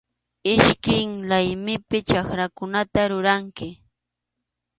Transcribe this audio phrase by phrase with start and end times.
[0.53, 3.69] Iskay laymipi chakrakunata ruranki.